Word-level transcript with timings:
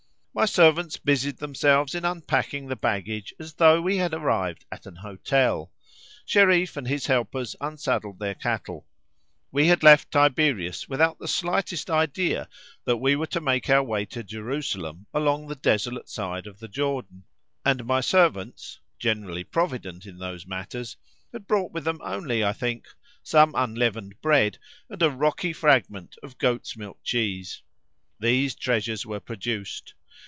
My 0.33 0.45
servants 0.45 0.95
busied 0.95 1.37
themselves 1.37 1.93
in 1.93 2.05
unpacking 2.05 2.67
the 2.67 2.77
baggage 2.77 3.33
as 3.37 3.55
though 3.55 3.81
we 3.81 3.97
had 3.97 4.13
arrived 4.13 4.63
at 4.71 4.85
an 4.85 4.95
hotel—Shereef 4.95 6.77
and 6.77 6.87
his 6.87 7.07
helpers 7.07 7.53
unsaddled 7.59 8.17
their 8.17 8.33
cattle. 8.33 8.87
We 9.51 9.67
had 9.67 9.83
left 9.83 10.09
Tiberias 10.09 10.87
without 10.87 11.19
the 11.19 11.27
slightest 11.27 11.89
idea 11.89 12.47
that 12.85 12.95
we 12.95 13.17
were 13.17 13.27
to 13.27 13.41
make 13.41 13.69
our 13.69 13.83
way 13.83 14.05
to 14.05 14.23
Jerusalem 14.23 15.05
along 15.13 15.45
the 15.49 15.55
desolate 15.55 16.07
side 16.07 16.47
of 16.47 16.59
the 16.59 16.69
Jordan, 16.69 17.25
and 17.65 17.83
my 17.83 17.99
servants 17.99 18.79
(generally 18.99 19.43
provident 19.43 20.05
in 20.05 20.17
those 20.17 20.47
matters) 20.47 20.95
had 21.33 21.45
brought 21.45 21.73
with 21.73 21.83
them 21.83 21.99
only, 22.05 22.41
I 22.41 22.53
think, 22.53 22.87
some 23.21 23.53
unleavened 23.53 24.19
bread 24.21 24.59
and 24.89 25.01
a 25.01 25.11
rocky 25.11 25.51
fragment 25.51 26.15
of 26.23 26.37
goat's 26.37 26.77
milk 26.77 26.99
cheese. 27.03 27.61
These 28.21 28.55
treasures 28.55 29.05
were 29.05 29.19
produced. 29.19 29.93